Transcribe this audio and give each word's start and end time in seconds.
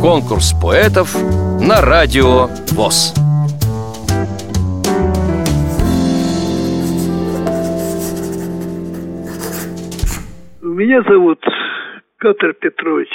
Конкурс 0.00 0.54
поэтов 0.60 1.14
на 1.60 1.80
радио 1.80 2.48
ВОЗ. 2.72 3.14
Меня 10.62 11.02
зовут 11.02 11.44
Петр 12.18 12.54
Петрович 12.54 13.10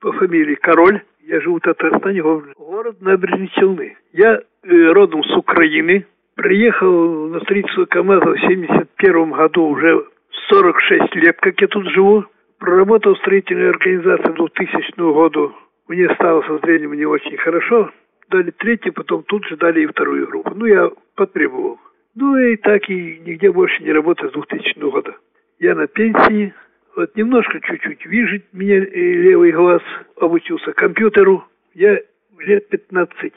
по 0.00 0.12
фамилии 0.12 0.56
Король. 0.56 1.02
Я 1.26 1.40
живу 1.40 1.56
в 1.56 1.60
Татарстане, 1.60 2.22
город 2.22 2.96
Набережные 3.00 3.48
Челны. 3.54 3.96
Я 4.12 4.40
э, 4.62 4.92
родом 4.92 5.22
с 5.22 5.36
Украины. 5.36 6.06
Приехал 6.34 7.28
на 7.28 7.40
строительство 7.40 7.84
КАМАЗа 7.84 8.32
в 8.32 8.40
71 8.40 9.30
году, 9.30 9.66
уже 9.66 10.04
46 10.48 11.14
лет, 11.16 11.36
как 11.40 11.60
я 11.60 11.68
тут 11.68 11.86
живу. 11.90 12.24
Проработал 12.60 13.14
в 13.14 13.18
строительной 13.18 13.70
организации 13.70 14.32
2000 14.32 15.14
году. 15.14 15.56
Мне 15.88 16.14
стало 16.14 16.42
со 16.42 16.58
зрением 16.58 16.92
не 16.92 17.06
очень 17.06 17.38
хорошо. 17.38 17.90
Дали 18.28 18.50
третью, 18.50 18.92
потом 18.92 19.22
тут 19.22 19.46
же 19.46 19.56
дали 19.56 19.82
и 19.82 19.86
вторую 19.86 20.26
группу. 20.26 20.54
Ну, 20.54 20.66
я 20.66 20.90
потребовал. 21.16 21.80
Ну, 22.14 22.36
и 22.36 22.56
так 22.56 22.88
и 22.90 23.18
нигде 23.24 23.50
больше 23.50 23.82
не 23.82 23.90
работаю 23.92 24.30
с 24.30 24.34
2000 24.34 24.78
года. 24.90 25.16
Я 25.58 25.74
на 25.74 25.86
пенсии, 25.86 26.52
вот 26.94 27.16
немножко 27.16 27.60
чуть-чуть 27.60 28.04
вижу 28.04 28.42
меня 28.52 28.78
левый 28.78 29.52
глаз, 29.52 29.82
обучился 30.16 30.74
компьютеру. 30.74 31.42
Я 31.72 31.98
лет 32.40 32.68
15 32.68 33.32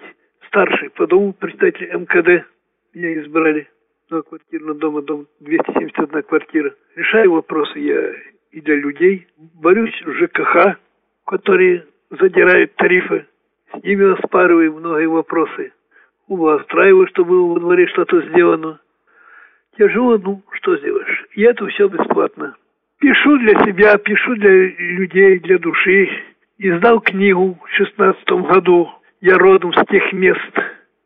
старший 0.48 0.90
по 0.90 1.08
дому 1.08 1.31
представитель 1.31 1.94
МКД. 1.94 2.45
Меня 2.94 3.22
избрали 3.22 3.70
на 4.09 4.22
квартирном 4.22 4.78
доме, 4.80 5.02
дом 5.02 5.28
271 5.40 6.23
квартира. 6.23 6.73
Решаю 6.98 7.31
вопросы 7.31 7.80
я 7.80 8.33
и 8.54 8.62
для 8.62 8.76
людей. 8.76 9.28
Борюсь 9.62 10.00
в 10.06 10.14
ЖКХ, 10.14 10.78
которые 11.26 11.86
задирают 12.10 12.76
тарифы. 12.76 13.26
С 13.74 13.84
ними 13.84 14.14
оспариваю 14.14 14.73
многие 14.73 15.08
вопросы. 15.08 15.73
Устраиваю, 16.28 17.08
чтобы 17.08 17.54
во 17.54 17.60
дворе 17.60 17.88
что-то 17.88 18.22
сделано. 18.30 18.80
Тяжело, 19.78 20.18
ну, 20.18 20.44
что 20.52 20.78
сделаешь. 20.78 21.26
И 21.34 21.42
это 21.42 21.66
все 21.68 21.88
бесплатно. 21.88 22.56
Пишу 23.00 23.38
для 23.40 23.60
себя, 23.66 23.98
пишу 23.98 24.36
для 24.36 24.67
людей, 24.67 25.40
для 25.40 25.58
души. 25.58 26.10
Издал 26.60 27.02
книгу 27.02 27.60
в 27.62 27.70
шестнадцатом 27.76 28.44
году. 28.44 28.90
Я 29.20 29.38
родом 29.38 29.73
с 29.73 29.86
тех 29.88 30.14
мест. 30.14 30.54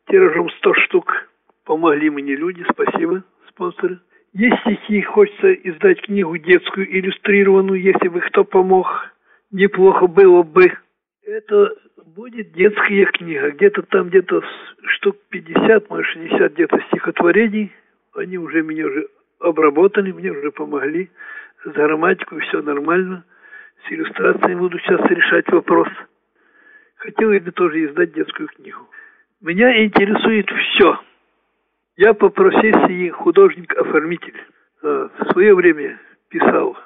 Тиражом 0.10 0.50
100 0.50 0.74
штук. 0.86 1.30
Помогли 1.66 2.10
мне 2.10 2.36
люди, 2.36 2.66
спасибо, 2.72 3.24
спонсоры. 3.50 4.00
Есть 4.38 4.60
стихи, 4.60 5.02
хочется 5.02 5.52
издать 5.52 6.00
книгу 6.04 6.38
детскую, 6.38 6.86
иллюстрированную, 6.96 7.82
если 7.82 8.08
бы 8.08 8.20
кто 8.20 8.44
помог. 8.44 8.88
Неплохо 9.50 10.06
было 10.06 10.44
бы. 10.44 10.72
Это 11.26 11.74
будет 12.16 12.52
детская 12.52 13.06
книга. 13.06 13.50
Где-то 13.50 13.82
там 13.82 14.10
где-то 14.10 14.44
штук 14.90 15.18
50, 15.30 15.90
может 15.90 16.06
60 16.14 16.54
где-то 16.54 16.80
стихотворений. 16.92 17.72
Они 18.14 18.38
уже 18.38 18.62
меня 18.62 18.86
уже 18.86 19.08
обработали, 19.40 20.12
мне 20.12 20.30
уже 20.30 20.52
помогли 20.52 21.10
с 21.64 21.70
грамматикой 21.70 22.42
все 22.42 22.62
нормально. 22.62 23.24
С 23.88 23.92
иллюстрацией 23.92 24.56
буду 24.56 24.78
сейчас 24.78 25.02
решать 25.10 25.50
вопрос. 25.50 25.88
Хотел 26.98 27.30
бы 27.30 27.52
тоже 27.52 27.86
издать 27.86 28.14
детскую 28.14 28.50
книгу. 28.50 28.88
Меня 29.42 29.84
интересует 29.84 30.48
все. 30.52 31.00
Я 31.98 32.14
по 32.14 32.30
профессии 32.30 33.10
художник-оформитель. 33.10 34.40
А, 34.84 35.10
в 35.18 35.32
свое 35.32 35.56
время 35.56 36.00
писал 36.30 36.78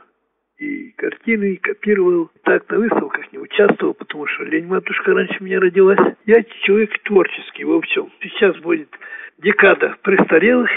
и 0.57 0.91
картины, 0.91 1.53
и 1.53 1.57
копировал. 1.57 2.29
Так 2.43 2.69
на 2.69 2.77
выставках 2.79 3.31
не 3.33 3.39
участвовал, 3.39 3.93
потому 3.93 4.25
что 4.27 4.45
лень 4.45 4.67
матушка 4.67 5.13
раньше 5.13 5.43
меня 5.43 5.59
родилась. 5.59 5.99
Я 6.25 6.41
человек 6.63 6.97
творческий 7.03 7.65
во 7.65 7.81
всем. 7.81 8.09
Сейчас 8.21 8.55
будет 8.59 8.89
декада 9.39 9.97
престарелых. 10.01 10.69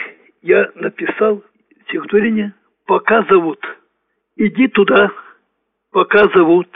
Я 0.43 0.69
написал 0.75 1.45
стихотворение 1.87 2.55
«Пока 2.87 3.23
зовут». 3.31 3.61
Иди 4.37 4.67
туда, 4.67 5.13
пока 5.93 6.27
зовут. 6.35 6.69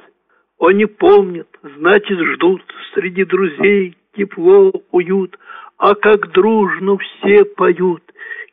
Они 0.60 0.86
помнят, 0.86 1.48
значит 1.62 2.18
ждут, 2.20 2.62
среди 2.94 3.24
друзей 3.24 3.96
тепло, 4.16 4.72
уют, 4.92 5.36
а 5.78 5.94
как 5.94 6.32
дружно 6.32 6.98
все 6.98 7.44
поют. 7.44 8.02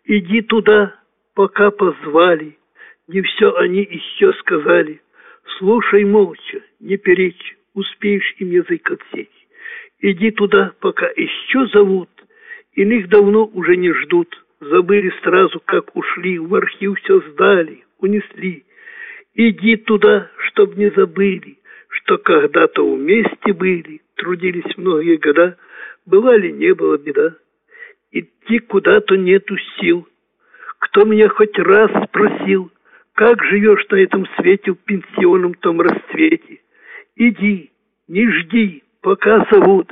Иди 0.05 0.41
туда, 0.41 0.95
пока 1.33 1.71
позвали, 1.71 2.57
не 3.07 3.21
все 3.21 3.53
они 3.55 3.81
еще 3.81 4.31
сказали. 4.33 5.01
Слушай 5.57 6.05
молча, 6.05 6.61
не 6.79 6.97
перечь, 6.97 7.57
успеешь 7.73 8.35
им 8.37 8.51
язык 8.51 8.91
отсечь. 8.91 9.27
Иди 9.99 10.31
туда, 10.31 10.73
пока 10.79 11.07
еще 11.15 11.67
зовут, 11.67 12.09
иных 12.73 13.09
давно 13.09 13.49
уже 13.53 13.75
не 13.75 13.91
ждут. 13.91 14.29
Забыли 14.59 15.13
сразу, 15.23 15.59
как 15.65 15.95
ушли, 15.95 16.39
в 16.39 16.53
архив 16.55 16.97
все 16.99 17.19
сдали, 17.21 17.83
унесли. 17.99 18.63
Иди 19.33 19.75
туда, 19.77 20.29
чтоб 20.47 20.75
не 20.75 20.89
забыли, 20.91 21.57
что 21.89 22.17
когда-то 22.17 22.87
вместе 22.87 23.53
были, 23.53 24.01
трудились 24.15 24.77
многие 24.77 25.17
года, 25.17 25.57
была 26.05 26.35
ли 26.37 26.51
не 26.51 26.73
было 26.73 26.97
беда. 26.97 27.35
Идти 28.11 28.59
куда-то 28.59 29.15
нету 29.15 29.55
сил. 29.79 30.07
Кто 30.79 31.05
меня 31.05 31.29
хоть 31.29 31.57
раз 31.57 31.91
спросил, 32.07 32.71
как 33.13 33.43
живешь 33.43 33.85
на 33.89 33.95
этом 33.97 34.25
свете 34.37 34.71
в 34.71 34.77
пенсионном 34.77 35.53
том 35.55 35.81
расцвете? 35.81 36.61
Иди, 37.15 37.71
не 38.07 38.29
жди, 38.29 38.83
пока 39.01 39.47
зовут. 39.51 39.89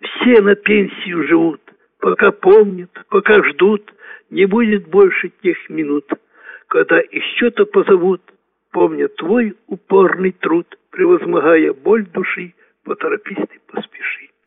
Все 0.00 0.40
на 0.42 0.54
пенсию 0.54 1.26
живут, 1.26 1.60
пока 2.00 2.30
помнят, 2.30 2.90
пока 3.08 3.42
ждут. 3.44 3.92
Не 4.30 4.46
будет 4.46 4.88
больше 4.88 5.30
тех 5.42 5.56
минут, 5.68 6.06
когда 6.68 6.98
еще-то 6.98 7.66
позовут– 7.66 8.22
Помня 8.74 9.06
твой 9.06 9.56
упорный 9.68 10.32
труд, 10.32 10.66
превозмогая 10.90 11.72
боль 11.72 12.06
души, 12.06 12.54
поторопись 12.82 13.36
ты, 13.36 13.60
поспеши. 13.68 14.30